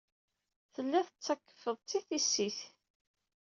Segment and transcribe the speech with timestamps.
[0.73, 2.59] Tellid tettakfed-tt i tissit.